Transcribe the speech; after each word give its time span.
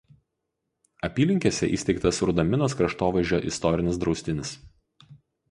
Apylinkėse 1.07 1.69
įsteigtas 1.77 2.21
Rudaminos 2.29 2.77
kraštovaizdžio 2.81 3.41
istorinis 3.53 4.01
draustinis. 4.07 4.57